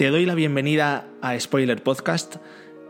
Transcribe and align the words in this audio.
Te 0.00 0.08
doy 0.08 0.24
la 0.24 0.34
bienvenida 0.34 1.06
a 1.20 1.38
Spoiler 1.38 1.82
Podcast. 1.82 2.36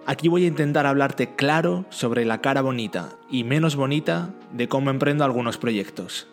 Aquí 0.06 0.28
voy 0.28 0.44
a 0.44 0.46
intentar 0.46 0.86
hablarte 0.86 1.34
claro 1.34 1.84
sobre 1.90 2.24
la 2.24 2.40
cara 2.40 2.62
bonita 2.62 3.16
y 3.28 3.42
menos 3.42 3.74
bonita 3.74 4.32
de 4.52 4.68
cómo 4.68 4.90
emprendo 4.90 5.24
algunos 5.24 5.58
proyectos. 5.58 6.28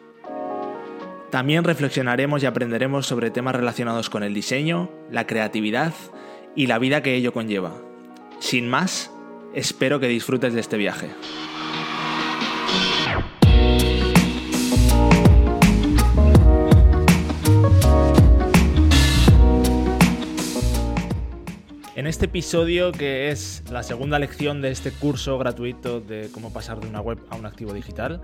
También 1.31 1.63
reflexionaremos 1.63 2.43
y 2.43 2.45
aprenderemos 2.45 3.07
sobre 3.07 3.31
temas 3.31 3.55
relacionados 3.55 4.11
con 4.11 4.21
el 4.21 4.35
diseño, 4.35 4.91
la 5.09 5.25
creatividad 5.25 5.95
y 6.55 6.67
la 6.67 6.77
vida 6.77 7.01
que 7.01 7.15
ello 7.15 7.33
conlleva. 7.33 7.73
Sin 8.37 8.69
más, 8.69 9.09
espero 9.55 9.99
que 9.99 10.07
disfrutes 10.07 10.53
de 10.53 10.59
este 10.59 10.77
viaje. 10.77 11.09
En 22.07 22.11
este 22.11 22.27
episodio, 22.27 22.93
que 22.93 23.31
es 23.31 23.65
la 23.69 23.83
segunda 23.83 24.17
lección 24.17 24.61
de 24.61 24.71
este 24.71 24.91
curso 24.91 25.37
gratuito 25.37 25.99
de 25.99 26.29
cómo 26.31 26.53
pasar 26.53 26.79
de 26.79 26.87
una 26.87 27.01
web 27.01 27.19
a 27.29 27.35
un 27.35 27.45
activo 27.45 27.73
digital, 27.73 28.21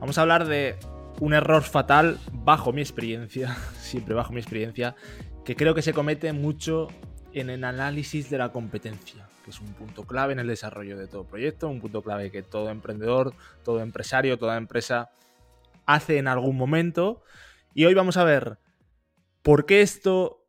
vamos 0.00 0.16
a 0.16 0.22
hablar 0.22 0.46
de 0.46 0.76
un 1.20 1.34
error 1.34 1.62
fatal, 1.62 2.18
bajo 2.32 2.72
mi 2.72 2.80
experiencia, 2.80 3.54
siempre 3.78 4.14
bajo 4.14 4.32
mi 4.32 4.40
experiencia, 4.40 4.96
que 5.44 5.54
creo 5.54 5.74
que 5.74 5.82
se 5.82 5.92
comete 5.92 6.32
mucho 6.32 6.88
en 7.34 7.50
el 7.50 7.62
análisis 7.64 8.30
de 8.30 8.38
la 8.38 8.52
competencia, 8.52 9.28
que 9.44 9.50
es 9.50 9.60
un 9.60 9.74
punto 9.74 10.04
clave 10.04 10.32
en 10.32 10.38
el 10.38 10.46
desarrollo 10.46 10.96
de 10.96 11.06
todo 11.06 11.24
proyecto, 11.24 11.68
un 11.68 11.82
punto 11.82 12.00
clave 12.00 12.30
que 12.30 12.42
todo 12.42 12.70
emprendedor, 12.70 13.34
todo 13.64 13.82
empresario, 13.82 14.38
toda 14.38 14.56
empresa 14.56 15.10
hace 15.84 16.16
en 16.16 16.28
algún 16.28 16.56
momento. 16.56 17.22
Y 17.74 17.84
hoy 17.84 17.92
vamos 17.92 18.16
a 18.16 18.24
ver 18.24 18.56
por 19.42 19.66
qué 19.66 19.82
esto 19.82 20.45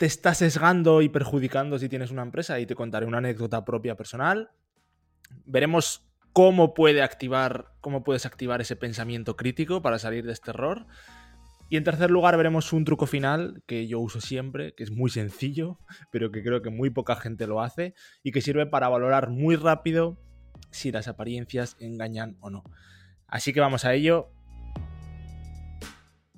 te 0.00 0.06
está 0.06 0.32
sesgando 0.32 1.02
y 1.02 1.10
perjudicando 1.10 1.78
si 1.78 1.90
tienes 1.90 2.10
una 2.10 2.22
empresa 2.22 2.58
y 2.58 2.64
te 2.64 2.74
contaré 2.74 3.04
una 3.04 3.18
anécdota 3.18 3.66
propia 3.66 3.96
personal. 3.96 4.50
Veremos 5.44 6.08
cómo 6.32 6.72
puede 6.72 7.02
activar, 7.02 7.74
cómo 7.82 8.02
puedes 8.02 8.24
activar 8.24 8.62
ese 8.62 8.76
pensamiento 8.76 9.36
crítico 9.36 9.82
para 9.82 9.98
salir 9.98 10.24
de 10.24 10.32
este 10.32 10.52
error. 10.52 10.86
Y 11.68 11.76
en 11.76 11.84
tercer 11.84 12.10
lugar 12.10 12.34
veremos 12.38 12.72
un 12.72 12.86
truco 12.86 13.04
final 13.04 13.62
que 13.66 13.88
yo 13.88 14.00
uso 14.00 14.22
siempre, 14.22 14.74
que 14.74 14.84
es 14.84 14.90
muy 14.90 15.10
sencillo, 15.10 15.78
pero 16.10 16.30
que 16.30 16.42
creo 16.42 16.62
que 16.62 16.70
muy 16.70 16.88
poca 16.88 17.14
gente 17.16 17.46
lo 17.46 17.60
hace 17.60 17.92
y 18.22 18.32
que 18.32 18.40
sirve 18.40 18.64
para 18.64 18.88
valorar 18.88 19.28
muy 19.28 19.56
rápido 19.56 20.16
si 20.70 20.92
las 20.92 21.08
apariencias 21.08 21.76
engañan 21.78 22.38
o 22.40 22.48
no. 22.48 22.64
Así 23.26 23.52
que 23.52 23.60
vamos 23.60 23.84
a 23.84 23.92
ello. 23.92 24.30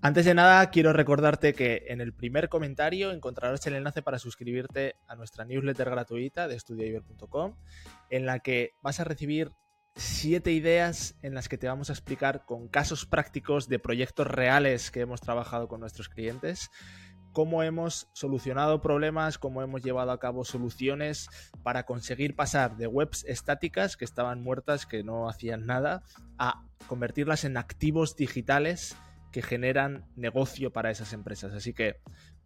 Antes 0.04 0.24
de 0.24 0.34
nada, 0.34 0.68
quiero 0.70 0.92
recordarte 0.92 1.54
que 1.54 1.84
en 1.86 2.00
el 2.00 2.12
primer 2.12 2.48
comentario 2.48 3.12
encontrarás 3.12 3.64
el 3.68 3.76
enlace 3.76 4.02
para 4.02 4.18
suscribirte 4.18 4.96
a 5.06 5.14
nuestra 5.14 5.44
newsletter 5.44 5.90
gratuita 5.90 6.48
de 6.48 6.56
estudioiber.com, 6.56 7.54
en 8.10 8.26
la 8.26 8.40
que 8.40 8.74
vas 8.82 8.98
a 8.98 9.04
recibir 9.04 9.52
siete 9.94 10.50
ideas 10.50 11.14
en 11.22 11.34
las 11.34 11.48
que 11.48 11.56
te 11.56 11.68
vamos 11.68 11.88
a 11.88 11.92
explicar 11.92 12.44
con 12.44 12.66
casos 12.66 13.06
prácticos 13.06 13.68
de 13.68 13.78
proyectos 13.78 14.26
reales 14.26 14.90
que 14.90 15.02
hemos 15.02 15.20
trabajado 15.20 15.68
con 15.68 15.78
nuestros 15.78 16.08
clientes, 16.08 16.72
cómo 17.30 17.62
hemos 17.62 18.08
solucionado 18.12 18.80
problemas, 18.80 19.38
cómo 19.38 19.62
hemos 19.62 19.84
llevado 19.84 20.10
a 20.10 20.18
cabo 20.18 20.44
soluciones 20.44 21.28
para 21.62 21.86
conseguir 21.86 22.34
pasar 22.34 22.76
de 22.76 22.88
webs 22.88 23.24
estáticas 23.28 23.96
que 23.96 24.04
estaban 24.04 24.42
muertas, 24.42 24.84
que 24.84 25.04
no 25.04 25.28
hacían 25.28 25.64
nada, 25.64 26.02
a 26.38 26.64
convertirlas 26.88 27.44
en 27.44 27.56
activos 27.56 28.16
digitales 28.16 28.96
que 29.32 29.42
generan 29.42 30.04
negocio 30.14 30.72
para 30.72 30.90
esas 30.90 31.12
empresas. 31.12 31.52
Así 31.52 31.72
que 31.72 31.96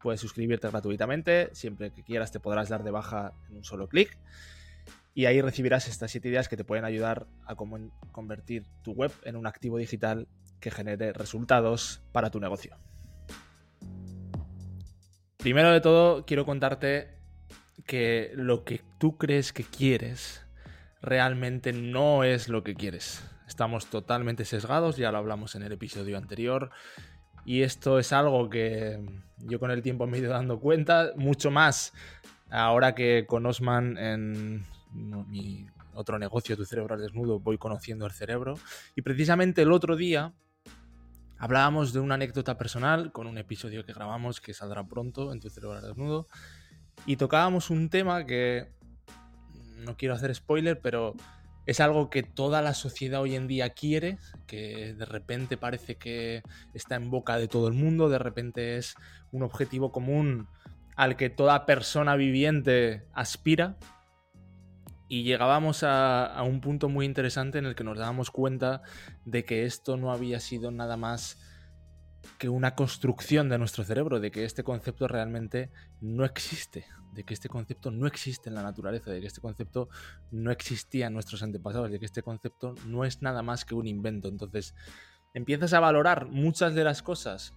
puedes 0.00 0.20
suscribirte 0.20 0.68
gratuitamente, 0.68 1.50
siempre 1.52 1.90
que 1.90 2.02
quieras 2.02 2.32
te 2.32 2.40
podrás 2.40 2.68
dar 2.68 2.84
de 2.84 2.90
baja 2.90 3.32
en 3.50 3.56
un 3.56 3.64
solo 3.64 3.88
clic 3.88 4.16
y 5.16 5.24
ahí 5.24 5.40
recibirás 5.40 5.88
estas 5.88 6.10
siete 6.10 6.28
ideas 6.28 6.48
que 6.48 6.56
te 6.56 6.64
pueden 6.64 6.84
ayudar 6.84 7.26
a 7.46 7.54
convertir 7.56 8.66
tu 8.82 8.92
web 8.92 9.10
en 9.24 9.36
un 9.36 9.46
activo 9.46 9.78
digital 9.78 10.28
que 10.60 10.70
genere 10.70 11.12
resultados 11.12 12.02
para 12.12 12.30
tu 12.30 12.38
negocio. 12.38 12.76
Primero 15.38 15.72
de 15.72 15.80
todo, 15.80 16.26
quiero 16.26 16.44
contarte 16.44 17.16
que 17.86 18.30
lo 18.34 18.64
que 18.64 18.82
tú 18.98 19.16
crees 19.16 19.52
que 19.52 19.64
quieres 19.64 20.45
realmente 21.06 21.72
no 21.72 22.24
es 22.24 22.48
lo 22.48 22.62
que 22.62 22.74
quieres. 22.74 23.24
Estamos 23.46 23.86
totalmente 23.86 24.44
sesgados, 24.44 24.96
ya 24.96 25.12
lo 25.12 25.18
hablamos 25.18 25.54
en 25.54 25.62
el 25.62 25.72
episodio 25.72 26.18
anterior. 26.18 26.70
Y 27.44 27.62
esto 27.62 28.00
es 28.00 28.12
algo 28.12 28.50
que 28.50 29.00
yo 29.38 29.60
con 29.60 29.70
el 29.70 29.82
tiempo 29.82 30.08
me 30.08 30.18
he 30.18 30.20
ido 30.20 30.32
dando 30.32 30.58
cuenta, 30.58 31.12
mucho 31.16 31.52
más 31.52 31.92
ahora 32.50 32.94
que 32.94 33.24
con 33.26 33.46
Osman 33.46 33.96
en 33.98 34.66
mi 34.92 35.66
otro 35.94 36.18
negocio, 36.18 36.56
Tu 36.56 36.64
cerebro 36.64 36.94
al 36.96 37.00
desnudo, 37.00 37.38
voy 37.38 37.56
conociendo 37.56 38.04
el 38.04 38.12
cerebro. 38.12 38.58
Y 38.96 39.02
precisamente 39.02 39.62
el 39.62 39.70
otro 39.70 39.94
día 39.94 40.34
hablábamos 41.38 41.92
de 41.92 42.00
una 42.00 42.16
anécdota 42.16 42.58
personal 42.58 43.12
con 43.12 43.28
un 43.28 43.38
episodio 43.38 43.84
que 43.84 43.92
grabamos 43.92 44.40
que 44.40 44.54
saldrá 44.54 44.84
pronto 44.84 45.32
en 45.32 45.38
Tu 45.38 45.50
cerebro 45.50 45.76
al 45.76 45.82
desnudo. 45.82 46.26
Y 47.06 47.16
tocábamos 47.16 47.70
un 47.70 47.90
tema 47.90 48.26
que 48.26 48.75
no 49.76 49.96
quiero 49.96 50.14
hacer 50.14 50.34
spoiler, 50.34 50.80
pero 50.80 51.14
es 51.66 51.80
algo 51.80 52.10
que 52.10 52.22
toda 52.22 52.62
la 52.62 52.74
sociedad 52.74 53.20
hoy 53.20 53.34
en 53.34 53.48
día 53.48 53.70
quiere, 53.70 54.18
que 54.46 54.94
de 54.94 55.04
repente 55.04 55.56
parece 55.56 55.96
que 55.96 56.42
está 56.74 56.94
en 56.94 57.10
boca 57.10 57.38
de 57.38 57.48
todo 57.48 57.66
el 57.68 57.74
mundo, 57.74 58.08
de 58.08 58.18
repente 58.18 58.76
es 58.76 58.94
un 59.32 59.42
objetivo 59.42 59.90
común 59.90 60.48
al 60.94 61.16
que 61.16 61.28
toda 61.28 61.66
persona 61.66 62.16
viviente 62.16 63.04
aspira. 63.12 63.76
Y 65.08 65.22
llegábamos 65.22 65.84
a, 65.84 66.42
un 66.44 66.60
punto 66.60 66.88
muy 66.88 67.06
interesante 67.06 67.58
en 67.58 67.66
el 67.66 67.76
que 67.76 67.84
nos 67.84 67.98
dábamos 67.98 68.30
cuenta 68.32 68.82
de 69.24 69.44
que 69.44 69.64
esto 69.64 69.96
no 69.96 70.10
había 70.10 70.40
sido 70.40 70.72
nada 70.72 70.96
más 70.96 71.38
que 72.38 72.48
una 72.48 72.74
construcción 72.74 73.48
de 73.48 73.58
nuestro 73.58 73.84
cerebro, 73.84 74.20
de 74.20 74.30
que 74.30 74.44
este 74.44 74.62
concepto 74.62 75.08
realmente 75.08 75.70
no 76.00 76.24
existe 76.24 76.86
de 77.16 77.24
que 77.24 77.32
este 77.32 77.48
concepto 77.48 77.90
no 77.90 78.06
existe 78.06 78.50
en 78.50 78.54
la 78.54 78.62
naturaleza, 78.62 79.10
de 79.10 79.22
que 79.22 79.26
este 79.26 79.40
concepto 79.40 79.88
no 80.30 80.50
existía 80.50 81.06
en 81.06 81.14
nuestros 81.14 81.42
antepasados, 81.42 81.90
de 81.90 81.98
que 81.98 82.04
este 82.04 82.22
concepto 82.22 82.74
no 82.86 83.06
es 83.06 83.22
nada 83.22 83.42
más 83.42 83.64
que 83.64 83.74
un 83.74 83.86
invento. 83.86 84.28
Entonces, 84.28 84.74
empiezas 85.32 85.72
a 85.72 85.80
valorar 85.80 86.26
muchas 86.26 86.74
de 86.74 86.84
las 86.84 87.02
cosas 87.02 87.54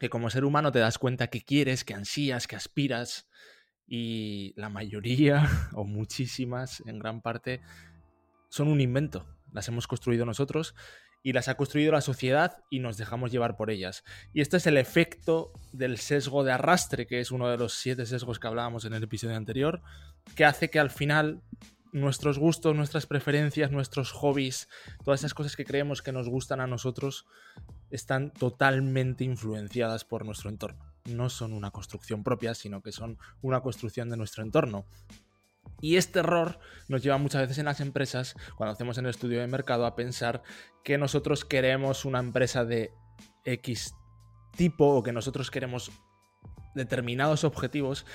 que 0.00 0.08
como 0.08 0.30
ser 0.30 0.46
humano 0.46 0.72
te 0.72 0.78
das 0.78 0.98
cuenta 0.98 1.26
que 1.26 1.42
quieres, 1.42 1.84
que 1.84 1.92
ansías, 1.92 2.46
que 2.46 2.56
aspiras, 2.56 3.28
y 3.86 4.54
la 4.56 4.70
mayoría, 4.70 5.46
o 5.74 5.84
muchísimas, 5.84 6.82
en 6.86 6.98
gran 6.98 7.20
parte, 7.20 7.60
son 8.48 8.68
un 8.68 8.80
invento. 8.80 9.26
Las 9.52 9.68
hemos 9.68 9.86
construido 9.86 10.24
nosotros 10.24 10.74
y 11.26 11.32
las 11.32 11.48
ha 11.48 11.56
construido 11.56 11.90
la 11.90 12.02
sociedad 12.02 12.62
y 12.70 12.78
nos 12.78 12.98
dejamos 12.98 13.32
llevar 13.32 13.56
por 13.56 13.72
ellas. 13.72 14.04
Y 14.32 14.42
este 14.42 14.58
es 14.58 14.66
el 14.68 14.76
efecto 14.76 15.52
del 15.72 15.98
sesgo 15.98 16.44
de 16.44 16.52
arrastre, 16.52 17.08
que 17.08 17.18
es 17.18 17.32
uno 17.32 17.48
de 17.48 17.56
los 17.56 17.72
siete 17.72 18.06
sesgos 18.06 18.38
que 18.38 18.46
hablábamos 18.46 18.84
en 18.84 18.94
el 18.94 19.02
episodio 19.02 19.34
anterior, 19.34 19.82
que 20.36 20.44
hace 20.44 20.70
que 20.70 20.78
al 20.78 20.90
final 20.90 21.42
nuestros 21.90 22.38
gustos, 22.38 22.76
nuestras 22.76 23.06
preferencias, 23.06 23.72
nuestros 23.72 24.12
hobbies, 24.12 24.68
todas 25.02 25.22
esas 25.22 25.34
cosas 25.34 25.56
que 25.56 25.64
creemos 25.64 26.00
que 26.00 26.12
nos 26.12 26.28
gustan 26.28 26.60
a 26.60 26.68
nosotros, 26.68 27.26
están 27.90 28.30
totalmente 28.30 29.24
influenciadas 29.24 30.04
por 30.04 30.24
nuestro 30.24 30.48
entorno. 30.48 30.94
No 31.06 31.28
son 31.28 31.54
una 31.54 31.72
construcción 31.72 32.22
propia, 32.22 32.54
sino 32.54 32.82
que 32.82 32.92
son 32.92 33.18
una 33.42 33.62
construcción 33.62 34.10
de 34.10 34.16
nuestro 34.16 34.44
entorno. 34.44 34.86
Y 35.80 35.96
este 35.96 36.20
error 36.20 36.58
nos 36.88 37.02
lleva 37.02 37.18
muchas 37.18 37.42
veces 37.42 37.58
en 37.58 37.66
las 37.66 37.80
empresas, 37.80 38.34
cuando 38.56 38.72
hacemos 38.72 38.98
el 38.98 39.06
estudio 39.06 39.40
de 39.40 39.46
mercado, 39.46 39.86
a 39.86 39.96
pensar 39.96 40.42
que 40.84 40.98
nosotros 40.98 41.44
queremos 41.44 42.04
una 42.04 42.18
empresa 42.18 42.64
de 42.64 42.92
X 43.44 43.94
tipo 44.56 44.86
o 44.86 45.02
que 45.02 45.12
nosotros 45.12 45.50
queremos 45.50 45.90
determinados 46.74 47.44
objetivos 47.44 48.06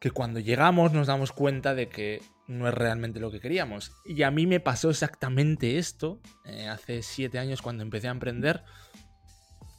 que 0.00 0.10
cuando 0.10 0.38
llegamos 0.38 0.92
nos 0.92 1.08
damos 1.08 1.32
cuenta 1.32 1.74
de 1.74 1.88
que 1.88 2.22
no 2.46 2.68
es 2.68 2.74
realmente 2.74 3.20
lo 3.20 3.30
que 3.30 3.40
queríamos. 3.40 3.92
Y 4.04 4.22
a 4.22 4.30
mí 4.30 4.46
me 4.46 4.60
pasó 4.60 4.90
exactamente 4.90 5.78
esto 5.78 6.20
eh, 6.44 6.68
hace 6.68 7.02
siete 7.02 7.38
años 7.38 7.62
cuando 7.62 7.82
empecé 7.82 8.08
a 8.08 8.12
emprender. 8.12 8.62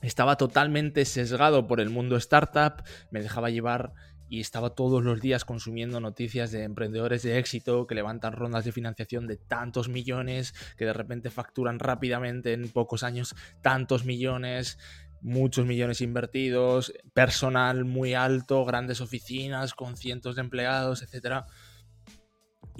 Estaba 0.02 0.38
totalmente 0.38 1.06
sesgado 1.06 1.68
por 1.68 1.80
el 1.80 1.90
mundo 1.90 2.16
startup, 2.18 2.84
me 3.12 3.22
dejaba 3.22 3.50
llevar 3.50 3.94
y 4.30 4.40
estaba 4.40 4.70
todos 4.70 5.04
los 5.04 5.20
días 5.20 5.44
consumiendo 5.44 6.00
noticias 6.00 6.52
de 6.52 6.64
emprendedores 6.64 7.24
de 7.24 7.40
éxito 7.40 7.88
que 7.88 7.96
levantan 7.96 8.34
rondas 8.34 8.64
de 8.64 8.72
financiación 8.72 9.28
de 9.28 9.38
tantos 9.38 9.90
millones, 9.90 10.54
que 10.78 10.86
de 10.86 10.94
repente 10.94 11.30
facturan 11.32 11.80
rápidamente 11.80 12.54
en 12.54 12.70
pocos 12.70 13.04
años 13.04 13.36
tantos 13.62 14.06
millones, 14.06 14.78
muchos 15.22 15.66
millones 15.66 16.02
invertidos, 16.02 16.94
personal 17.14 17.86
muy 17.86 18.14
alto, 18.14 18.64
grandes 18.66 19.02
oficinas 19.02 19.74
con 19.74 19.98
cientos 19.98 20.36
de 20.36 20.42
empleados, 20.42 21.02
etc. 21.02 21.46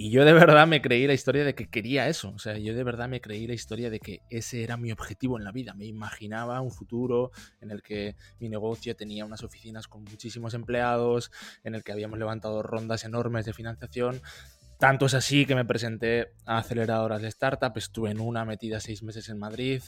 Y 0.02 0.08
yo 0.08 0.24
de 0.24 0.32
verdad 0.32 0.66
me 0.66 0.80
creí 0.80 1.06
la 1.06 1.12
historia 1.12 1.44
de 1.44 1.54
que 1.54 1.68
quería 1.68 2.08
eso. 2.08 2.32
O 2.34 2.38
sea, 2.38 2.56
yo 2.56 2.74
de 2.74 2.84
verdad 2.84 3.06
me 3.06 3.20
creí 3.20 3.46
la 3.46 3.52
historia 3.52 3.90
de 3.90 4.00
que 4.00 4.22
ese 4.30 4.64
era 4.64 4.78
mi 4.78 4.92
objetivo 4.92 5.36
en 5.36 5.44
la 5.44 5.52
vida. 5.52 5.74
Me 5.74 5.84
imaginaba 5.84 6.58
un 6.62 6.70
futuro 6.70 7.32
en 7.60 7.70
el 7.70 7.82
que 7.82 8.16
mi 8.38 8.48
negocio 8.48 8.96
tenía 8.96 9.26
unas 9.26 9.42
oficinas 9.42 9.88
con 9.88 10.04
muchísimos 10.04 10.54
empleados, 10.54 11.30
en 11.64 11.74
el 11.74 11.84
que 11.84 11.92
habíamos 11.92 12.18
levantado 12.18 12.62
rondas 12.62 13.04
enormes 13.04 13.44
de 13.44 13.52
financiación. 13.52 14.22
Tanto 14.78 15.04
es 15.04 15.12
así 15.12 15.44
que 15.44 15.54
me 15.54 15.66
presenté 15.66 16.32
a 16.46 16.56
aceleradoras 16.56 17.20
de 17.20 17.28
startup, 17.28 17.76
estuve 17.76 18.10
en 18.10 18.20
una 18.20 18.46
metida 18.46 18.80
seis 18.80 19.02
meses 19.02 19.28
en 19.28 19.38
Madrid, 19.38 19.82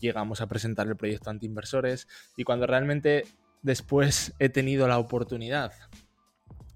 llegamos 0.00 0.40
a 0.40 0.46
presentar 0.46 0.86
el 0.86 0.96
proyecto 0.96 1.28
ante 1.28 1.44
inversores 1.44 2.08
y 2.38 2.44
cuando 2.44 2.66
realmente 2.66 3.24
después 3.60 4.32
he 4.38 4.48
tenido 4.48 4.88
la 4.88 4.96
oportunidad 4.96 5.74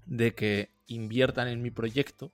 de 0.05 0.35
que 0.35 0.69
inviertan 0.85 1.47
en 1.47 1.63
mi 1.63 1.71
proyecto, 1.71 2.31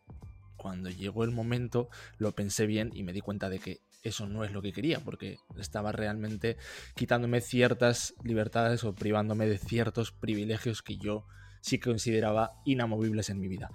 cuando 0.59 0.89
llegó 0.89 1.23
el 1.23 1.31
momento 1.31 1.89
lo 2.17 2.33
pensé 2.33 2.67
bien 2.67 2.91
y 2.93 3.03
me 3.03 3.13
di 3.13 3.21
cuenta 3.21 3.49
de 3.49 3.59
que 3.59 3.79
eso 4.03 4.27
no 4.27 4.43
es 4.43 4.51
lo 4.51 4.61
que 4.61 4.71
quería, 4.71 4.99
porque 4.99 5.37
estaba 5.57 5.91
realmente 5.91 6.57
quitándome 6.95 7.41
ciertas 7.41 8.13
libertades 8.23 8.83
o 8.83 8.93
privándome 8.93 9.47
de 9.47 9.57
ciertos 9.57 10.11
privilegios 10.11 10.81
que 10.81 10.97
yo 10.97 11.25
sí 11.61 11.79
consideraba 11.79 12.53
inamovibles 12.65 13.29
en 13.29 13.39
mi 13.39 13.47
vida. 13.47 13.69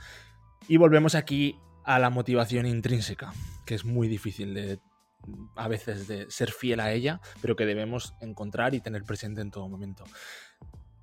Y 0.69 0.77
volvemos 0.79 1.15
aquí 1.15 1.59
a 1.85 1.99
la 1.99 2.11
motivación 2.11 2.67
intrínseca, 2.67 3.33
que 3.67 3.75
es 3.75 3.85
muy 3.85 4.09
difícil 4.09 4.55
de 4.55 4.81
a 5.57 5.69
veces 5.69 6.07
de 6.07 6.31
ser 6.31 6.53
fiel 6.53 6.81
a 6.81 6.93
ella, 6.93 7.21
pero 7.41 7.57
que 7.57 7.67
debemos 7.67 8.15
encontrar 8.21 8.75
y 8.75 8.81
tener 8.81 9.05
presente 9.05 9.41
en 9.41 9.51
todo 9.51 9.69
momento. 9.69 10.05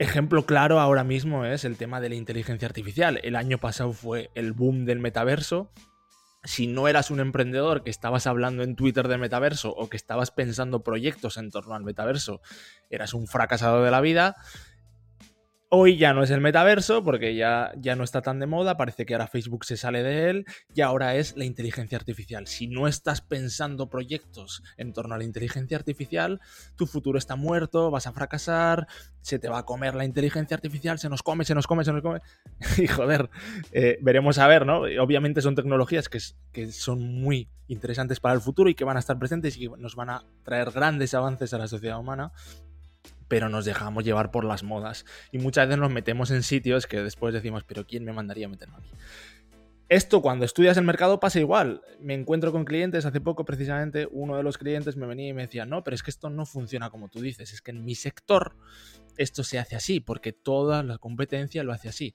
Ejemplo 0.02 0.48
claro 0.48 0.80
ahora 0.80 1.04
mismo 1.04 1.46
es 1.46 1.64
el 1.64 1.78
tema 1.78 2.02
de 2.02 2.10
la 2.10 2.16
inteligencia 2.16 2.68
artificial. 2.68 3.20
El 3.22 3.36
año 3.36 3.60
pasado 3.60 3.94
fue 3.94 4.32
el 4.34 4.52
boom 4.52 4.84
del 4.84 4.98
metaverso. 4.98 5.70
Si 6.44 6.66
no 6.66 6.88
eras 6.88 7.12
un 7.12 7.20
emprendedor 7.20 7.84
que 7.84 7.92
estabas 7.92 8.26
hablando 8.26 8.64
en 8.64 8.76
Twitter 8.76 9.08
de 9.08 9.20
metaverso 9.20 9.70
o 9.70 9.90
que 9.90 9.98
estabas 9.98 10.32
pensando 10.32 10.84
proyectos 10.84 11.38
en 11.38 11.52
torno 11.52 11.76
al 11.76 11.84
metaverso, 11.84 12.42
eras 12.90 13.14
un 13.14 13.28
fracasado 13.28 13.84
de 13.84 13.92
la 13.92 14.02
vida. 14.02 14.38
Hoy 15.74 15.96
ya 15.96 16.14
no 16.14 16.22
es 16.22 16.32
el 16.32 16.42
metaverso 16.42 17.02
porque 17.02 17.34
ya, 17.34 17.72
ya 17.78 17.96
no 17.96 18.04
está 18.04 18.22
tan 18.22 18.42
de 18.42 18.46
moda, 18.46 18.76
parece 18.76 19.06
que 19.06 19.14
ahora 19.14 19.28
Facebook 19.28 19.64
se 19.64 19.78
sale 19.78 20.04
de 20.04 20.30
él 20.30 20.46
y 20.76 20.82
ahora 20.82 21.16
es 21.16 21.38
la 21.38 21.46
inteligencia 21.46 21.98
artificial. 21.98 22.46
Si 22.48 22.68
no 22.68 22.90
estás 22.90 23.22
pensando 23.22 23.88
proyectos 23.88 24.64
en 24.76 24.92
torno 24.92 25.16
a 25.16 25.18
la 25.18 25.24
inteligencia 25.24 25.78
artificial, 25.78 26.42
tu 26.76 26.88
futuro 26.88 27.18
está 27.18 27.38
muerto, 27.38 27.90
vas 27.90 28.06
a 28.06 28.12
fracasar, 28.12 28.86
se 29.22 29.40
te 29.40 29.48
va 29.48 29.60
a 29.60 29.66
comer 29.66 29.96
la 29.96 30.04
inteligencia 30.04 30.56
artificial, 30.56 31.00
se 31.00 31.08
nos 31.08 31.24
come, 31.24 31.46
se 31.46 31.56
nos 31.56 31.68
come, 31.68 31.86
se 31.86 31.94
nos 31.94 32.02
come. 32.02 32.20
y 32.78 32.88
joder, 32.88 33.30
eh, 33.72 33.98
veremos 34.02 34.40
a 34.40 34.48
ver, 34.48 34.66
¿no? 34.66 34.82
Obviamente 35.02 35.42
son 35.42 35.56
tecnologías 35.56 36.10
que, 36.10 36.20
que 36.52 36.70
son 36.74 37.02
muy 37.02 37.48
interesantes 37.70 38.20
para 38.20 38.36
el 38.36 38.42
futuro 38.42 38.70
y 38.70 38.76
que 38.76 38.84
van 38.84 38.98
a 38.98 39.00
estar 39.00 39.18
presentes 39.18 39.56
y 39.56 39.62
que 39.62 39.78
nos 39.78 39.96
van 39.96 40.10
a 40.10 40.26
traer 40.44 40.72
grandes 40.72 41.14
avances 41.14 41.54
a 41.54 41.58
la 41.58 41.70
sociedad 41.70 41.98
humana, 41.98 42.34
pero 43.32 43.48
nos 43.48 43.64
dejamos 43.64 44.04
llevar 44.04 44.30
por 44.30 44.44
las 44.44 44.62
modas. 44.62 45.06
Y 45.32 45.38
muchas 45.38 45.66
veces 45.66 45.80
nos 45.80 45.90
metemos 45.90 46.32
en 46.32 46.44
sitios 46.44 46.86
que 46.86 47.02
después 47.02 47.34
decimos, 47.34 47.64
pero 47.64 47.88
¿quién 47.88 48.04
me 48.04 48.12
mandaría 48.12 48.48
a 48.48 48.50
meterme 48.50 48.76
aquí? 48.76 48.92
Esto 49.88 50.22
cuando 50.22 50.44
estudias 50.44 50.76
el 50.76 50.84
mercado 50.84 51.22
pasa 51.22 51.40
igual. 51.40 51.82
Me 52.02 52.14
encuentro 52.14 52.52
con 52.52 52.66
clientes, 52.66 53.06
hace 53.06 53.22
poco 53.22 53.46
precisamente 53.46 54.06
uno 54.12 54.36
de 54.36 54.44
los 54.44 54.58
clientes 54.58 54.98
me 54.98 55.08
venía 55.08 55.30
y 55.30 55.34
me 55.34 55.44
decía, 55.44 55.66
no, 55.66 55.82
pero 55.82 55.96
es 55.96 56.04
que 56.04 56.12
esto 56.12 56.30
no 56.30 56.46
funciona 56.46 56.90
como 56.90 57.08
tú 57.08 57.22
dices, 57.22 57.54
es 57.54 57.62
que 57.62 57.72
en 57.72 57.86
mi 57.86 57.96
sector 57.96 58.58
esto 59.16 59.46
se 59.46 59.60
hace 59.60 59.78
así, 59.78 60.02
porque 60.02 60.34
toda 60.34 60.84
la 60.84 60.98
competencia 60.98 61.64
lo 61.64 61.72
hace 61.72 61.88
así. 61.88 62.14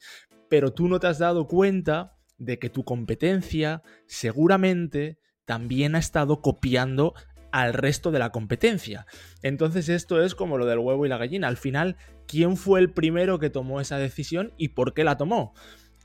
Pero 0.51 0.75
tú 0.75 0.87
no 0.87 1.01
te 1.01 1.07
has 1.07 1.19
dado 1.19 1.47
cuenta 1.47 2.19
de 2.37 2.59
que 2.59 2.69
tu 2.69 2.85
competencia 2.85 3.83
seguramente 4.07 5.19
también 5.47 5.95
ha 5.95 5.99
estado 5.99 6.43
copiando 6.43 7.15
al 7.57 7.73
resto 7.73 8.11
de 8.11 8.19
la 8.19 8.33
competencia. 8.33 9.07
Entonces 9.43 9.89
esto 9.89 10.23
es 10.23 10.35
como 10.35 10.59
lo 10.59 10.67
del 10.67 10.79
huevo 10.79 11.07
y 11.07 11.09
la 11.09 11.17
gallina. 11.17 11.49
Al 11.49 11.57
final, 11.57 11.97
¿quién 12.29 12.59
fue 12.59 12.81
el 12.81 12.91
primero 12.91 13.39
que 13.39 13.49
tomó 13.49 13.81
esa 13.81 13.97
decisión 13.97 14.53
y 14.59 14.69
por 14.69 14.93
qué 14.93 15.05
la 15.05 15.17
tomó? 15.17 15.55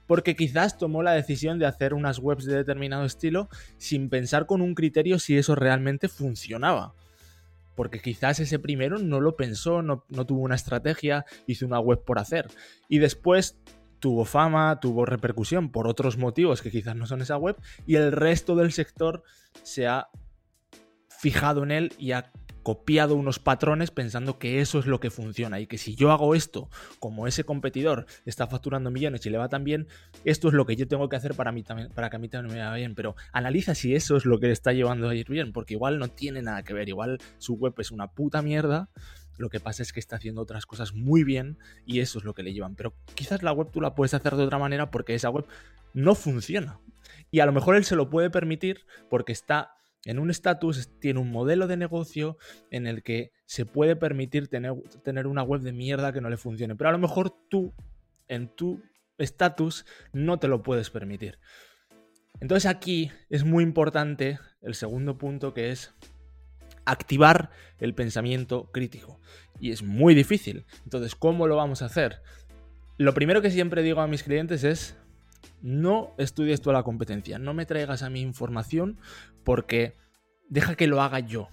Porque 0.08 0.38
quizás 0.38 0.78
tomó 0.78 1.04
la 1.04 1.12
decisión 1.12 1.60
de 1.60 1.66
hacer 1.66 1.94
unas 1.94 2.20
webs 2.20 2.46
de 2.46 2.56
determinado 2.56 3.04
estilo 3.04 3.50
sin 3.76 4.10
pensar 4.10 4.46
con 4.46 4.62
un 4.62 4.76
criterio 4.76 5.20
si 5.20 5.38
eso 5.38 5.54
realmente 5.56 6.08
funcionaba. 6.08 6.96
Porque 7.76 8.00
quizás 8.00 8.40
ese 8.40 8.58
primero 8.58 8.98
no 8.98 9.20
lo 9.20 9.36
pensó, 9.36 9.82
no, 9.82 10.06
tuvo 10.26 10.44
una 10.44 10.56
estrategia, 10.56 11.26
hizo 11.48 11.66
una 11.66 11.82
web 11.82 12.02
por 12.06 12.18
hacer. 12.18 12.48
Y 12.88 13.00
después 13.00 13.60
tuvo 14.00 14.24
fama, 14.24 14.80
tuvo 14.80 15.06
repercusión 15.06 15.70
por 15.70 15.90
otros 15.90 16.18
motivos 16.18 16.62
que 16.62 16.72
quizás 16.72 16.96
no 16.96 17.06
son 17.08 17.22
esa 17.22 17.36
web, 17.36 17.58
y 17.86 17.96
el 17.96 18.14
resto 18.14 18.56
del 18.56 18.72
sector 18.72 19.24
se 19.64 19.88
ha 19.88 20.08
fijado 21.22 21.62
en 21.62 21.70
él 21.70 21.94
y 22.00 22.14
ha 22.14 22.32
copiado 22.64 23.16
unos 23.16 23.38
patrones 23.38 23.92
pensando 23.92 24.40
que 24.40 24.60
eso 24.60 24.80
es 24.80 24.88
lo 24.88 25.00
que 25.00 25.12
funciona 25.12 25.60
y 25.60 25.68
que 25.68 25.78
si 25.78 25.96
yo 25.96 26.12
hago 26.12 26.34
esto, 26.34 26.68
como 27.00 27.28
ese 27.28 27.44
competidor 27.44 28.08
está 28.26 28.48
facturando 28.48 28.90
millones 28.90 29.24
y 29.26 29.30
le 29.30 29.38
va 29.38 29.48
tan 29.48 29.64
bien, 29.64 29.88
esto 30.26 30.48
es 30.48 30.56
lo 30.56 30.66
que 30.66 30.76
yo 30.76 30.88
tengo 30.88 31.10
que 31.10 31.16
hacer 31.16 31.36
para, 31.36 31.52
mí 31.52 31.64
para 31.94 32.10
que 32.10 32.16
a 32.16 32.20
mí 32.20 32.28
también 32.28 32.56
me 32.56 32.64
vaya 32.64 32.76
bien. 32.76 32.96
Pero 32.96 33.16
analiza 33.34 33.76
si 33.76 33.94
eso 33.94 34.18
es 34.18 34.26
lo 34.26 34.40
que 34.40 34.48
le 34.48 34.54
está 34.54 34.74
llevando 34.74 35.10
a 35.10 35.16
ir 35.16 35.30
bien, 35.30 35.54
porque 35.54 35.76
igual 35.76 36.00
no 36.00 36.08
tiene 36.08 36.42
nada 36.42 36.64
que 36.64 36.74
ver, 36.74 36.90
igual 36.90 37.20
su 37.38 37.54
web 37.54 37.76
es 37.78 37.92
una 37.92 38.08
puta 38.08 38.42
mierda. 38.42 38.90
Lo 39.38 39.50
que 39.50 39.60
pasa 39.60 39.84
es 39.84 39.94
que 39.94 40.00
está 40.00 40.16
haciendo 40.16 40.42
otras 40.42 40.66
cosas 40.66 40.94
muy 40.94 41.24
bien 41.24 41.60
y 41.86 42.00
eso 42.00 42.18
es 42.18 42.26
lo 42.26 42.34
que 42.34 42.44
le 42.44 42.54
llevan. 42.54 42.76
Pero 42.76 42.94
quizás 43.14 43.44
la 43.44 43.52
web 43.52 43.70
tú 43.72 43.80
la 43.80 43.94
puedes 43.94 44.16
hacer 44.16 44.36
de 44.36 44.44
otra 44.44 44.58
manera 44.58 44.90
porque 44.90 45.14
esa 45.14 45.30
web 45.30 45.46
no 45.94 46.16
funciona. 46.16 46.80
Y 47.30 47.42
a 47.42 47.46
lo 47.46 47.52
mejor 47.52 47.76
él 47.76 47.86
se 47.86 47.96
lo 47.96 48.10
puede 48.10 48.30
permitir 48.30 48.86
porque 49.10 49.32
está 49.32 49.81
en 50.06 50.20
un 50.20 50.30
estatus 50.30 50.90
tiene 51.00 51.20
un 51.20 51.32
modelo 51.32 51.68
de 51.68 51.78
negocio 51.78 52.38
en 52.70 52.88
el 52.88 53.04
que 53.04 53.32
se 53.46 53.66
puede 53.66 53.96
permitir 53.96 54.48
tener, 54.48 54.74
tener 55.04 55.28
una 55.28 55.44
web 55.44 55.62
de 55.62 55.74
mierda 55.74 56.12
que 56.14 56.22
no 56.22 56.30
le 56.30 56.38
funcione. 56.38 56.76
Pero 56.76 56.90
a 56.90 56.94
lo 56.94 57.00
mejor 57.00 57.36
tú, 57.50 57.74
en 58.28 58.48
tu 58.48 58.82
estatus, 59.18 59.86
no 60.12 60.40
te 60.40 60.48
lo 60.48 60.64
puedes 60.64 60.90
permitir. 60.90 61.38
Entonces 62.40 62.70
aquí 62.70 63.12
es 63.30 63.44
muy 63.44 63.64
importante 63.64 64.40
el 64.62 64.74
segundo 64.74 65.18
punto 65.18 65.54
que 65.54 65.70
es 65.70 65.94
activar 66.86 67.52
el 67.80 67.94
pensamiento 67.94 68.70
crítico. 68.72 69.20
Y 69.60 69.72
es 69.72 69.84
muy 69.84 70.16
difícil. 70.16 70.66
Entonces, 70.84 71.16
¿cómo 71.16 71.48
lo 71.48 71.56
vamos 71.56 71.82
a 71.82 71.86
hacer? 71.86 72.22
Lo 72.98 73.14
primero 73.14 73.42
que 73.42 73.52
siempre 73.52 73.84
digo 73.84 74.02
a 74.02 74.08
mis 74.08 74.24
clientes 74.24 74.64
es 74.64 74.96
no 75.62 76.14
estudies 76.18 76.62
toda 76.62 76.78
la 76.78 76.84
competencia, 76.84 77.40
no 77.40 77.54
me 77.54 77.66
traigas 77.66 78.04
a 78.04 78.10
mi 78.10 78.22
información 78.22 79.00
porque 79.44 79.96
deja 80.50 80.76
que 80.76 80.88
lo 80.88 81.02
haga 81.02 81.20
yo. 81.20 81.50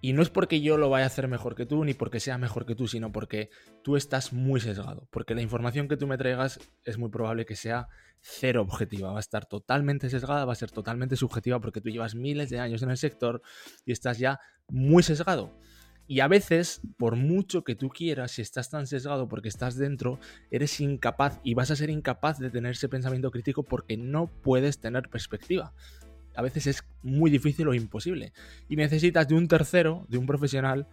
Y 0.00 0.12
no 0.12 0.22
es 0.22 0.30
porque 0.30 0.60
yo 0.60 0.76
lo 0.76 0.90
vaya 0.90 1.04
a 1.04 1.08
hacer 1.08 1.26
mejor 1.26 1.56
que 1.56 1.66
tú, 1.66 1.84
ni 1.84 1.94
porque 1.94 2.20
sea 2.20 2.38
mejor 2.38 2.66
que 2.66 2.74
tú, 2.74 2.86
sino 2.86 3.10
porque 3.10 3.50
tú 3.82 3.96
estás 3.96 4.32
muy 4.32 4.60
sesgado. 4.60 5.08
Porque 5.10 5.34
la 5.34 5.42
información 5.42 5.88
que 5.88 5.96
tú 5.96 6.06
me 6.06 6.18
traigas 6.18 6.60
es 6.84 6.98
muy 6.98 7.08
probable 7.08 7.46
que 7.46 7.56
sea 7.56 7.88
cero 8.20 8.62
objetiva. 8.62 9.10
Va 9.10 9.16
a 9.16 9.20
estar 9.20 9.46
totalmente 9.46 10.10
sesgada, 10.10 10.44
va 10.44 10.52
a 10.52 10.56
ser 10.56 10.70
totalmente 10.70 11.16
subjetiva 11.16 11.60
porque 11.60 11.80
tú 11.80 11.88
llevas 11.88 12.14
miles 12.14 12.50
de 12.50 12.60
años 12.60 12.82
en 12.82 12.90
el 12.90 12.98
sector 12.98 13.42
y 13.84 13.92
estás 13.92 14.18
ya 14.18 14.38
muy 14.68 15.02
sesgado. 15.02 15.58
Y 16.08 16.20
a 16.20 16.28
veces, 16.28 16.80
por 16.96 17.16
mucho 17.16 17.64
que 17.64 17.74
tú 17.74 17.88
quieras, 17.88 18.32
si 18.32 18.42
estás 18.42 18.70
tan 18.70 18.86
sesgado 18.86 19.28
porque 19.28 19.48
estás 19.48 19.76
dentro, 19.76 20.20
eres 20.50 20.80
incapaz 20.80 21.40
y 21.42 21.54
vas 21.54 21.70
a 21.70 21.76
ser 21.76 21.90
incapaz 21.90 22.38
de 22.38 22.50
tener 22.50 22.72
ese 22.72 22.88
pensamiento 22.88 23.30
crítico 23.30 23.64
porque 23.64 23.96
no 23.96 24.28
puedes 24.28 24.78
tener 24.78 25.08
perspectiva. 25.08 25.72
A 26.36 26.42
veces 26.42 26.66
es 26.66 26.84
muy 27.02 27.30
difícil 27.30 27.66
o 27.66 27.74
imposible. 27.74 28.32
Y 28.68 28.76
necesitas 28.76 29.26
de 29.26 29.34
un 29.34 29.48
tercero, 29.48 30.06
de 30.08 30.18
un 30.18 30.26
profesional, 30.26 30.86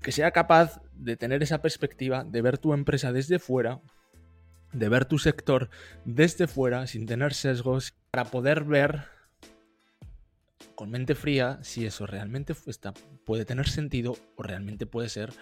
que 0.00 0.10
sea 0.10 0.30
capaz 0.30 0.80
de 0.94 1.16
tener 1.16 1.42
esa 1.42 1.60
perspectiva, 1.60 2.24
de 2.24 2.42
ver 2.42 2.58
tu 2.58 2.72
empresa 2.72 3.12
desde 3.12 3.38
fuera, 3.38 3.80
de 4.72 4.88
ver 4.88 5.04
tu 5.04 5.18
sector 5.18 5.70
desde 6.04 6.46
fuera, 6.46 6.86
sin 6.86 7.06
tener 7.06 7.34
sesgos, 7.34 7.94
para 8.10 8.24
poder 8.24 8.64
ver 8.64 9.04
con 10.78 10.90
mente 10.90 11.16
fría 11.16 11.58
si 11.60 11.86
eso 11.86 12.06
realmente 12.06 12.54
está, 12.66 12.94
puede 13.26 13.44
tener 13.44 13.68
sentido 13.68 14.16
o 14.36 14.44
realmente 14.44 14.86
puede 14.86 15.08
ser 15.08 15.32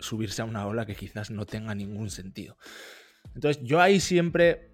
subirse 0.00 0.42
a 0.42 0.44
una 0.44 0.66
ola 0.66 0.84
que 0.84 0.94
quizás 0.94 1.30
no 1.30 1.46
tenga 1.46 1.74
ningún 1.74 2.10
sentido. 2.10 2.58
Entonces 3.34 3.62
yo 3.62 3.80
ahí 3.80 4.00
siempre 4.00 4.70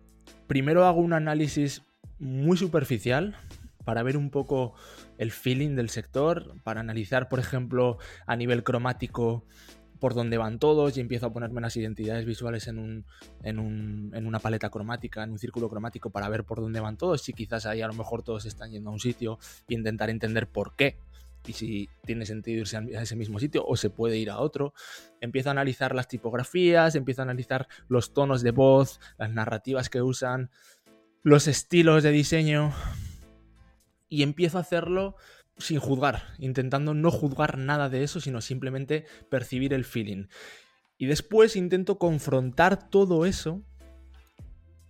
primero 0.49 0.87
hago 0.87 1.01
un 1.01 1.13
análisis 1.13 1.83
muy 2.19 2.57
superficial 2.57 3.37
para 3.85 4.03
ver 4.03 4.17
un 4.17 4.31
poco 4.31 4.75
el 5.19 5.31
feeling 5.31 5.77
del 5.77 5.89
sector, 5.89 6.61
para 6.65 6.81
analizar, 6.81 7.29
por 7.29 7.39
ejemplo, 7.39 7.99
a 8.27 8.35
nivel 8.35 8.65
cromático 8.65 9.47
por 9.99 10.15
dónde 10.15 10.39
van 10.39 10.59
todos 10.59 10.97
y 10.97 11.01
empiezo 11.01 11.27
a 11.27 11.33
ponerme 11.33 11.61
las 11.61 11.77
identidades 11.77 12.25
visuales 12.25 12.69
en, 12.69 12.79
un, 12.79 13.05
en, 13.43 13.59
un, 13.59 14.13
en, 14.15 14.27
una 14.27 14.39
paleta 14.39 14.71
cromática, 14.71 15.23
en 15.23 15.33
un 15.33 15.39
círculo 15.39 15.69
cromático 15.69 16.11
para 16.11 16.29
ver 16.29 16.45
por 16.45 16.61
dónde 16.61 16.81
van 16.81 16.97
todos. 16.97 17.23
Si 17.23 17.33
quizás 17.33 17.67
ahí 17.67 17.83
a 17.83 17.87
lo 17.87 17.95
mejor 17.95 18.23
todos 18.23 18.47
están 18.47 18.71
yendo 18.71 18.91
a 18.91 18.93
un 18.93 19.01
sitio 19.01 19.39
y 19.69 19.75
intentar 19.75 20.11
entender 20.11 20.47
por 20.49 20.77
qué 20.77 20.99
y 21.47 21.53
si 21.53 21.89
tiene 22.05 22.27
sentido 22.27 22.61
irse 22.61 22.77
a 22.77 23.03
ese 23.03 23.17
mismo 23.17 23.39
sitio 23.39 23.65
o 23.67 23.77
se 23.77 23.91
puede 23.91 24.19
ir 24.19 24.31
a 24.31 24.39
otro. 24.39 24.75
Empiezo 25.21 25.51
a 25.51 25.53
analizar 25.53 25.95
las 25.95 26.09
tipografías, 26.09 26.95
empiezo 26.95 27.23
a 27.23 27.25
analizar 27.25 27.69
los 27.89 28.13
tonos 28.13 28.43
de 28.43 28.51
voz, 28.51 29.01
las 29.19 29.31
narrativas 29.31 29.89
que 29.89 30.03
usan. 30.03 30.51
los 31.23 31.49
estilos 31.49 32.03
de 32.03 32.11
diseño 32.13 32.73
y 34.09 34.23
empiezo 34.23 34.59
a 34.59 34.61
hacerlo 34.61 35.17
sin 35.59 35.79
juzgar, 35.79 36.23
intentando 36.39 36.95
no 36.95 37.11
juzgar 37.11 37.59
nada 37.59 37.89
de 37.89 38.03
eso, 38.03 38.21
sino 38.21 38.41
simplemente 38.41 39.07
percibir 39.31 39.73
el 39.73 39.85
feeling. 39.85 40.27
Y 40.99 41.07
después 41.07 41.57
intento 41.57 41.99
confrontar 41.99 42.89
todo 42.89 43.27
eso 43.27 43.63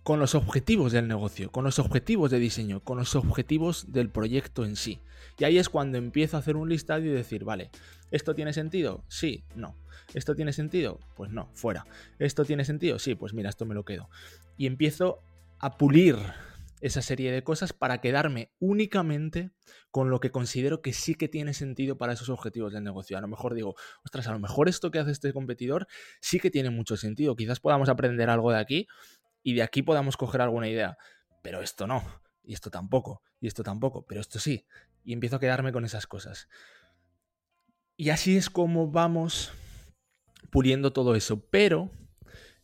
con 0.03 0.19
los 0.19 0.35
objetivos 0.35 0.93
del 0.93 1.07
negocio, 1.09 1.51
con 1.51 1.65
los 1.65 1.79
objetivos 1.79 2.31
de 2.31 2.39
diseño, 2.39 2.81
con 2.81 2.97
los 2.97 3.15
objetivos 3.15 3.91
del 3.91 4.09
proyecto 4.09 4.63
en 4.63 4.77
sí. 4.77 5.01
Y 5.37 5.43
ahí 5.43 5.57
es 5.57 5.67
cuando 5.67 5.97
empiezo 5.97 6.37
a 6.37 6.39
hacer 6.39 6.55
un 6.55 6.69
listado 6.69 7.01
y 7.01 7.09
decir, 7.09 7.43
vale, 7.43 7.71
¿esto 8.09 8.33
tiene 8.33 8.53
sentido? 8.53 9.03
Sí, 9.09 9.43
no. 9.55 9.75
¿Esto 10.13 10.33
tiene 10.33 10.53
sentido? 10.53 10.99
Pues 11.17 11.31
no, 11.31 11.49
fuera. 11.53 11.85
¿Esto 12.19 12.45
tiene 12.45 12.63
sentido? 12.63 12.99
Sí, 12.99 13.15
pues 13.15 13.33
mira, 13.33 13.49
esto 13.49 13.65
me 13.65 13.75
lo 13.75 13.83
quedo. 13.83 14.09
Y 14.55 14.65
empiezo 14.67 15.19
a 15.59 15.77
pulir 15.77 16.15
esa 16.81 17.01
serie 17.01 17.31
de 17.31 17.43
cosas 17.43 17.73
para 17.73 18.01
quedarme 18.01 18.51
únicamente 18.59 19.51
con 19.91 20.09
lo 20.09 20.19
que 20.19 20.31
considero 20.31 20.81
que 20.81 20.93
sí 20.93 21.15
que 21.15 21.27
tiene 21.27 21.53
sentido 21.53 21.97
para 21.97 22.13
esos 22.13 22.29
objetivos 22.29 22.73
del 22.73 22.83
negocio. 22.83 23.17
A 23.17 23.21
lo 23.21 23.27
mejor 23.27 23.53
digo, 23.53 23.75
ostras, 24.03 24.27
a 24.27 24.31
lo 24.31 24.39
mejor 24.39 24.69
esto 24.69 24.91
que 24.91 24.99
hace 24.99 25.11
este 25.11 25.33
competidor 25.33 25.87
sí 26.21 26.39
que 26.39 26.51
tiene 26.51 26.69
mucho 26.69 26.97
sentido. 26.97 27.35
Quizás 27.35 27.59
podamos 27.59 27.89
aprender 27.89 28.29
algo 28.29 28.51
de 28.51 28.59
aquí 28.59 28.87
y 29.43 29.55
de 29.55 29.63
aquí 29.63 29.81
podamos 29.81 30.17
coger 30.17 30.41
alguna 30.41 30.69
idea. 30.69 30.97
Pero 31.41 31.61
esto 31.61 31.87
no, 31.87 32.03
y 32.43 32.53
esto 32.53 32.69
tampoco, 32.69 33.21
y 33.39 33.47
esto 33.47 33.63
tampoco, 33.63 34.05
pero 34.05 34.21
esto 34.21 34.39
sí. 34.39 34.65
Y 35.03 35.13
empiezo 35.13 35.37
a 35.37 35.39
quedarme 35.39 35.71
con 35.71 35.85
esas 35.85 36.05
cosas. 36.05 36.47
Y 37.95 38.09
así 38.09 38.37
es 38.37 38.49
como 38.49 38.91
vamos 38.91 39.51
puliendo 40.51 40.93
todo 40.93 41.15
eso. 41.15 41.47
Pero 41.49 41.91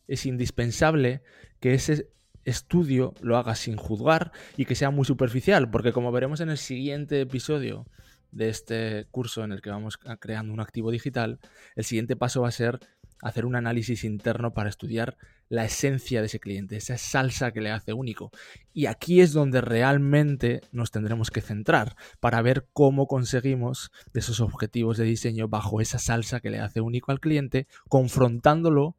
es 0.06 0.26
indispensable 0.26 1.22
que 1.60 1.74
ese 1.74 2.12
estudio 2.44 3.14
lo 3.20 3.36
haga 3.36 3.54
sin 3.54 3.76
juzgar 3.76 4.32
y 4.56 4.64
que 4.64 4.74
sea 4.74 4.90
muy 4.90 5.04
superficial, 5.04 5.70
porque 5.70 5.92
como 5.92 6.12
veremos 6.12 6.40
en 6.40 6.50
el 6.50 6.58
siguiente 6.58 7.20
episodio 7.20 7.86
de 8.32 8.48
este 8.48 9.06
curso 9.10 9.44
en 9.44 9.52
el 9.52 9.62
que 9.62 9.70
vamos 9.70 9.98
creando 10.18 10.52
un 10.52 10.60
activo 10.60 10.90
digital, 10.90 11.38
el 11.76 11.84
siguiente 11.84 12.16
paso 12.16 12.42
va 12.42 12.48
a 12.48 12.52
ser 12.52 12.80
hacer 13.24 13.46
un 13.46 13.56
análisis 13.56 14.04
interno 14.04 14.52
para 14.52 14.68
estudiar 14.68 15.16
la 15.48 15.64
esencia 15.64 16.20
de 16.20 16.26
ese 16.26 16.40
cliente, 16.40 16.76
esa 16.76 16.98
salsa 16.98 17.52
que 17.52 17.62
le 17.62 17.70
hace 17.70 17.94
único. 17.94 18.30
Y 18.74 18.86
aquí 18.86 19.22
es 19.22 19.32
donde 19.32 19.62
realmente 19.62 20.60
nos 20.72 20.90
tendremos 20.90 21.30
que 21.30 21.40
centrar 21.40 21.96
para 22.20 22.42
ver 22.42 22.66
cómo 22.72 23.06
conseguimos 23.06 23.92
esos 24.12 24.40
objetivos 24.40 24.98
de 24.98 25.04
diseño 25.04 25.48
bajo 25.48 25.80
esa 25.80 25.98
salsa 25.98 26.40
que 26.40 26.50
le 26.50 26.60
hace 26.60 26.82
único 26.82 27.12
al 27.12 27.20
cliente, 27.20 27.66
confrontándolo 27.88 28.96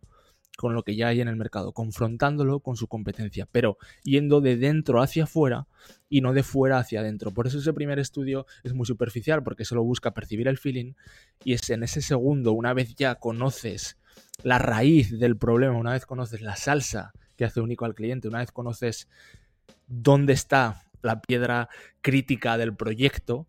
con 0.57 0.73
lo 0.73 0.83
que 0.83 0.95
ya 0.95 1.07
hay 1.07 1.21
en 1.21 1.27
el 1.27 1.35
mercado, 1.35 1.73
confrontándolo 1.73 2.59
con 2.59 2.75
su 2.75 2.87
competencia, 2.87 3.47
pero 3.51 3.77
yendo 4.03 4.41
de 4.41 4.57
dentro 4.57 5.01
hacia 5.01 5.25
afuera 5.25 5.67
y 6.09 6.21
no 6.21 6.33
de 6.33 6.43
fuera 6.43 6.79
hacia 6.79 7.01
adentro. 7.01 7.31
Por 7.31 7.47
eso 7.47 7.59
ese 7.59 7.73
primer 7.73 7.99
estudio 7.99 8.45
es 8.63 8.73
muy 8.73 8.85
superficial, 8.85 9.43
porque 9.43 9.65
solo 9.65 9.83
busca 9.83 10.11
percibir 10.11 10.47
el 10.47 10.57
feeling 10.57 10.93
y 11.43 11.53
es 11.53 11.69
en 11.69 11.83
ese 11.83 12.01
segundo, 12.01 12.53
una 12.53 12.73
vez 12.73 12.95
ya 12.95 13.15
conoces 13.15 13.97
la 14.43 14.59
raíz 14.59 15.19
del 15.19 15.37
problema, 15.37 15.77
una 15.77 15.93
vez 15.93 16.05
conoces 16.05 16.41
la 16.41 16.55
salsa 16.55 17.11
que 17.35 17.45
hace 17.45 17.61
único 17.61 17.85
al 17.85 17.95
cliente, 17.95 18.27
una 18.27 18.39
vez 18.39 18.51
conoces 18.51 19.09
dónde 19.87 20.33
está 20.33 20.83
la 21.01 21.21
piedra 21.21 21.69
crítica 22.01 22.57
del 22.57 22.75
proyecto, 22.75 23.47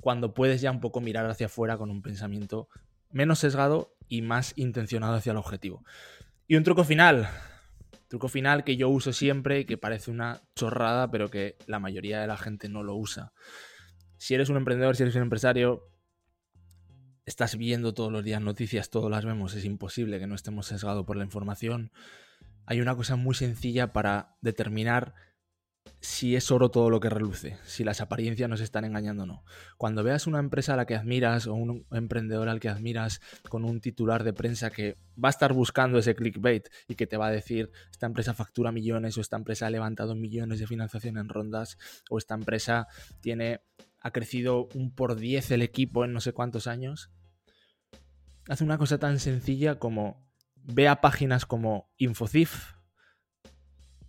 cuando 0.00 0.32
puedes 0.32 0.60
ya 0.60 0.70
un 0.70 0.80
poco 0.80 1.00
mirar 1.00 1.26
hacia 1.26 1.46
afuera 1.46 1.76
con 1.76 1.90
un 1.90 2.02
pensamiento 2.02 2.68
menos 3.10 3.40
sesgado 3.40 3.94
y 4.08 4.22
más 4.22 4.52
intencionado 4.56 5.14
hacia 5.14 5.32
el 5.32 5.38
objetivo. 5.38 5.84
Y 6.50 6.56
un 6.56 6.64
truco 6.64 6.82
final. 6.82 7.28
Truco 8.08 8.28
final 8.28 8.64
que 8.64 8.78
yo 8.78 8.88
uso 8.88 9.12
siempre 9.12 9.60
y 9.60 9.64
que 9.66 9.76
parece 9.76 10.10
una 10.10 10.40
chorrada, 10.56 11.10
pero 11.10 11.28
que 11.28 11.58
la 11.66 11.78
mayoría 11.78 12.22
de 12.22 12.26
la 12.26 12.38
gente 12.38 12.70
no 12.70 12.82
lo 12.82 12.96
usa. 12.96 13.34
Si 14.16 14.32
eres 14.32 14.48
un 14.48 14.56
emprendedor, 14.56 14.96
si 14.96 15.02
eres 15.02 15.14
un 15.14 15.22
empresario, 15.22 15.82
estás 17.26 17.58
viendo 17.58 17.92
todos 17.92 18.10
los 18.10 18.24
días 18.24 18.40
noticias, 18.40 18.88
todos 18.88 19.10
las 19.10 19.26
vemos, 19.26 19.52
es 19.52 19.66
imposible 19.66 20.18
que 20.18 20.26
no 20.26 20.34
estemos 20.34 20.66
sesgados 20.66 21.04
por 21.04 21.18
la 21.18 21.24
información. 21.24 21.92
Hay 22.64 22.80
una 22.80 22.96
cosa 22.96 23.16
muy 23.16 23.34
sencilla 23.34 23.92
para 23.92 24.38
determinar 24.40 25.14
si 26.00 26.36
es 26.36 26.50
oro 26.50 26.70
todo 26.70 26.90
lo 26.90 27.00
que 27.00 27.10
reluce, 27.10 27.58
si 27.64 27.82
las 27.82 28.00
apariencias 28.00 28.48
nos 28.48 28.60
están 28.60 28.84
engañando 28.84 29.24
o 29.24 29.26
no. 29.26 29.44
Cuando 29.76 30.04
veas 30.04 30.26
una 30.26 30.38
empresa 30.38 30.74
a 30.74 30.76
la 30.76 30.86
que 30.86 30.94
admiras 30.94 31.46
o 31.46 31.54
un 31.54 31.86
emprendedor 31.90 32.48
al 32.48 32.60
que 32.60 32.68
admiras 32.68 33.20
con 33.48 33.64
un 33.64 33.80
titular 33.80 34.22
de 34.22 34.32
prensa 34.32 34.70
que 34.70 34.96
va 35.22 35.28
a 35.28 35.30
estar 35.30 35.52
buscando 35.52 35.98
ese 35.98 36.14
clickbait 36.14 36.68
y 36.86 36.94
que 36.94 37.06
te 37.06 37.16
va 37.16 37.26
a 37.26 37.32
decir 37.32 37.70
esta 37.90 38.06
empresa 38.06 38.32
factura 38.32 38.70
millones 38.70 39.18
o 39.18 39.20
esta 39.20 39.36
empresa 39.36 39.66
ha 39.66 39.70
levantado 39.70 40.14
millones 40.14 40.60
de 40.60 40.66
financiación 40.66 41.18
en 41.18 41.28
rondas 41.28 41.78
o 42.10 42.18
esta 42.18 42.34
empresa 42.34 42.86
tiene 43.20 43.60
ha 44.00 44.12
crecido 44.12 44.68
un 44.74 44.94
por 44.94 45.16
10 45.16 45.50
el 45.50 45.62
equipo 45.62 46.04
en 46.04 46.12
no 46.12 46.20
sé 46.20 46.32
cuántos 46.32 46.68
años. 46.68 47.10
Hace 48.48 48.64
una 48.64 48.78
cosa 48.78 48.98
tan 48.98 49.18
sencilla 49.18 49.78
como 49.78 50.24
ve 50.54 50.86
a 50.86 51.00
páginas 51.00 51.46
como 51.46 51.90
Infocif, 51.96 52.77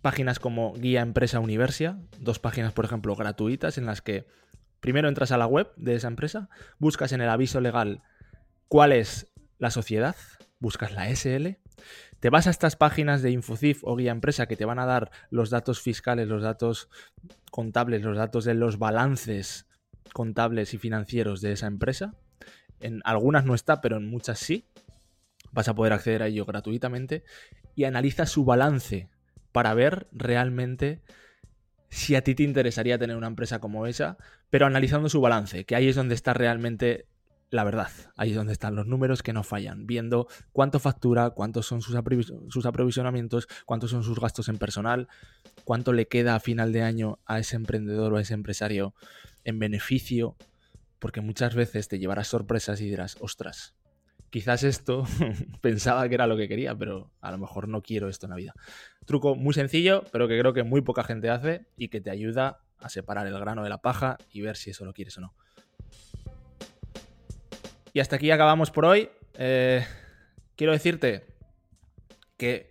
páginas 0.00 0.38
como 0.38 0.74
Guía 0.74 1.00
Empresa 1.02 1.40
Universia, 1.40 1.98
dos 2.18 2.38
páginas, 2.38 2.72
por 2.72 2.84
ejemplo, 2.84 3.14
gratuitas 3.16 3.78
en 3.78 3.86
las 3.86 4.02
que 4.02 4.26
primero 4.80 5.08
entras 5.08 5.32
a 5.32 5.38
la 5.38 5.46
web 5.46 5.72
de 5.76 5.94
esa 5.94 6.08
empresa, 6.08 6.48
buscas 6.78 7.12
en 7.12 7.20
el 7.20 7.28
aviso 7.28 7.60
legal 7.60 8.02
cuál 8.68 8.92
es 8.92 9.32
la 9.58 9.70
sociedad, 9.70 10.16
buscas 10.58 10.92
la 10.92 11.14
SL, 11.14 11.58
te 12.20 12.30
vas 12.30 12.46
a 12.46 12.50
estas 12.50 12.76
páginas 12.76 13.22
de 13.22 13.30
Infocif 13.30 13.82
o 13.82 13.96
Guía 13.96 14.12
Empresa 14.12 14.46
que 14.46 14.56
te 14.56 14.66
van 14.66 14.78
a 14.78 14.86
dar 14.86 15.10
los 15.30 15.50
datos 15.50 15.80
fiscales, 15.80 16.28
los 16.28 16.42
datos 16.42 16.88
contables, 17.50 18.02
los 18.02 18.16
datos 18.16 18.44
de 18.44 18.54
los 18.54 18.78
balances 18.78 19.66
contables 20.12 20.74
y 20.74 20.78
financieros 20.78 21.40
de 21.40 21.52
esa 21.52 21.66
empresa. 21.66 22.14
En 22.80 23.00
algunas 23.04 23.44
no 23.44 23.54
está, 23.54 23.80
pero 23.80 23.96
en 23.96 24.08
muchas 24.08 24.38
sí. 24.38 24.66
Vas 25.52 25.68
a 25.68 25.74
poder 25.74 25.92
acceder 25.92 26.22
a 26.22 26.26
ello 26.26 26.44
gratuitamente 26.44 27.24
y 27.74 27.84
analiza 27.84 28.26
su 28.26 28.44
balance 28.44 29.08
para 29.52 29.74
ver 29.74 30.08
realmente 30.12 31.00
si 31.88 32.14
a 32.14 32.22
ti 32.22 32.34
te 32.34 32.44
interesaría 32.44 32.98
tener 32.98 33.16
una 33.16 33.26
empresa 33.26 33.58
como 33.58 33.86
esa, 33.86 34.16
pero 34.48 34.66
analizando 34.66 35.08
su 35.08 35.20
balance, 35.20 35.64
que 35.64 35.74
ahí 35.74 35.88
es 35.88 35.96
donde 35.96 36.14
está 36.14 36.34
realmente 36.34 37.06
la 37.50 37.64
verdad, 37.64 37.90
ahí 38.16 38.30
es 38.30 38.36
donde 38.36 38.52
están 38.52 38.76
los 38.76 38.86
números 38.86 39.24
que 39.24 39.32
no 39.32 39.42
fallan, 39.42 39.86
viendo 39.86 40.28
cuánto 40.52 40.78
factura, 40.78 41.30
cuántos 41.30 41.66
son 41.66 41.82
sus, 41.82 41.96
sus 42.48 42.66
aprovisionamientos, 42.66 43.48
cuántos 43.66 43.90
son 43.90 44.04
sus 44.04 44.20
gastos 44.20 44.48
en 44.48 44.56
personal, 44.56 45.08
cuánto 45.64 45.92
le 45.92 46.06
queda 46.06 46.36
a 46.36 46.40
final 46.40 46.72
de 46.72 46.82
año 46.82 47.18
a 47.26 47.40
ese 47.40 47.56
emprendedor 47.56 48.12
o 48.12 48.18
a 48.18 48.20
ese 48.20 48.34
empresario 48.34 48.94
en 49.42 49.58
beneficio, 49.58 50.36
porque 51.00 51.20
muchas 51.20 51.56
veces 51.56 51.88
te 51.88 51.98
llevarás 51.98 52.28
sorpresas 52.28 52.80
y 52.80 52.88
dirás, 52.88 53.16
ostras, 53.20 53.74
quizás 54.30 54.62
esto 54.62 55.04
pensaba 55.60 56.08
que 56.08 56.14
era 56.14 56.28
lo 56.28 56.36
que 56.36 56.48
quería, 56.48 56.76
pero 56.76 57.10
a 57.20 57.32
lo 57.32 57.38
mejor 57.38 57.66
no 57.66 57.82
quiero 57.82 58.08
esto 58.08 58.26
en 58.26 58.30
la 58.30 58.36
vida. 58.36 58.54
Truco 59.10 59.34
muy 59.34 59.52
sencillo, 59.54 60.04
pero 60.12 60.28
que 60.28 60.38
creo 60.38 60.52
que 60.52 60.62
muy 60.62 60.82
poca 60.82 61.02
gente 61.02 61.30
hace 61.30 61.66
y 61.76 61.88
que 61.88 62.00
te 62.00 62.10
ayuda 62.12 62.60
a 62.78 62.88
separar 62.88 63.26
el 63.26 63.36
grano 63.40 63.64
de 63.64 63.68
la 63.68 63.78
paja 63.78 64.18
y 64.30 64.40
ver 64.40 64.56
si 64.56 64.70
eso 64.70 64.84
lo 64.84 64.92
quieres 64.92 65.18
o 65.18 65.20
no. 65.20 65.34
Y 67.92 67.98
hasta 67.98 68.14
aquí 68.14 68.30
acabamos 68.30 68.70
por 68.70 68.84
hoy. 68.84 69.08
Eh, 69.34 69.84
quiero 70.54 70.72
decirte 70.72 71.24
que 72.36 72.70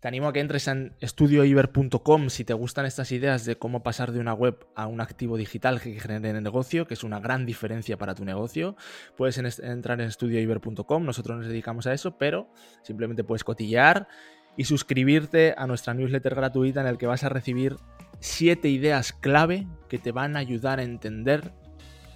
te 0.00 0.08
animo 0.08 0.28
a 0.28 0.32
que 0.32 0.40
entres 0.40 0.68
en 0.68 0.94
estudioiber.com 1.00 2.30
si 2.30 2.46
te 2.46 2.54
gustan 2.54 2.86
estas 2.86 3.12
ideas 3.12 3.44
de 3.44 3.56
cómo 3.56 3.82
pasar 3.82 4.12
de 4.12 4.20
una 4.20 4.32
web 4.32 4.66
a 4.74 4.86
un 4.86 5.02
activo 5.02 5.36
digital 5.36 5.82
que 5.82 6.00
genere 6.00 6.30
el 6.30 6.42
negocio, 6.42 6.86
que 6.86 6.94
es 6.94 7.04
una 7.04 7.20
gran 7.20 7.44
diferencia 7.44 7.98
para 7.98 8.14
tu 8.14 8.24
negocio. 8.24 8.74
Puedes 9.18 9.36
entrar 9.36 10.00
en 10.00 10.08
estudioiber.com, 10.08 11.04
nosotros 11.04 11.36
nos 11.36 11.46
dedicamos 11.46 11.86
a 11.86 11.92
eso, 11.92 12.16
pero 12.16 12.48
simplemente 12.82 13.22
puedes 13.22 13.44
cotillear 13.44 14.08
y 14.56 14.64
suscribirte 14.64 15.54
a 15.56 15.66
nuestra 15.66 15.94
newsletter 15.94 16.34
gratuita 16.34 16.80
en 16.80 16.86
el 16.86 16.98
que 16.98 17.06
vas 17.06 17.24
a 17.24 17.28
recibir 17.28 17.76
siete 18.20 18.68
ideas 18.68 19.12
clave 19.12 19.66
que 19.88 19.98
te 19.98 20.12
van 20.12 20.36
a 20.36 20.40
ayudar 20.40 20.78
a 20.78 20.84
entender 20.84 21.52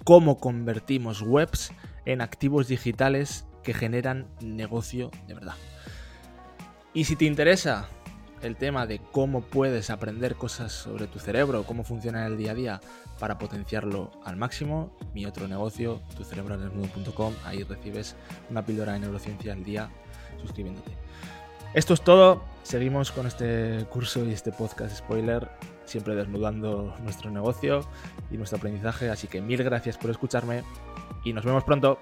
cómo 0.03 0.37
convertimos 0.37 1.21
webs 1.21 1.71
en 2.05 2.21
activos 2.21 2.67
digitales 2.67 3.45
que 3.63 3.73
generan 3.73 4.27
negocio 4.41 5.11
de 5.27 5.33
verdad. 5.33 5.55
Y 6.93 7.03
si 7.03 7.15
te 7.15 7.25
interesa 7.25 7.89
el 8.41 8.55
tema 8.55 8.87
de 8.87 8.99
cómo 9.11 9.41
puedes 9.41 9.89
aprender 9.89 10.35
cosas 10.35 10.71
sobre 10.71 11.07
tu 11.07 11.19
cerebro, 11.19 11.63
cómo 11.65 11.83
funciona 11.83 12.25
en 12.25 12.31
el 12.31 12.37
día 12.37 12.51
a 12.51 12.55
día 12.55 12.81
para 13.19 13.37
potenciarlo 13.37 14.11
al 14.23 14.37
máximo, 14.37 14.97
mi 15.13 15.25
otro 15.25 15.47
negocio, 15.47 16.01
tucerebrodesnudo.com, 16.15 17.33
ahí 17.45 17.63
recibes 17.63 18.15
una 18.49 18.65
píldora 18.65 18.93
de 18.93 18.99
neurociencia 18.99 19.53
al 19.53 19.63
día 19.63 19.89
suscribiéndote. 20.41 20.91
Esto 21.75 21.93
es 21.93 22.01
todo, 22.01 22.41
seguimos 22.63 23.11
con 23.11 23.27
este 23.27 23.85
curso 23.91 24.25
y 24.25 24.31
este 24.31 24.51
podcast 24.51 24.95
spoiler, 24.95 25.47
siempre 25.85 26.15
desnudando 26.15 26.95
nuestro 27.03 27.29
negocio 27.29 27.81
y 28.31 28.37
nuestro 28.37 28.57
aprendizaje, 28.57 29.11
así 29.11 29.27
que 29.27 29.39
mil 29.39 29.63
gracias 29.63 29.95
por 29.95 30.09
escucharme 30.09 30.63
y 31.23 31.31
nos 31.31 31.45
vemos 31.45 31.63
pronto. 31.63 31.99